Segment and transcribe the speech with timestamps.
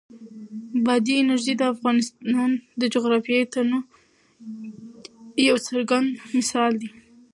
[0.85, 2.49] بادي انرژي د افغانستان
[2.81, 3.83] د جغرافیوي تنوع
[5.47, 6.89] یو څرګند مثال دی.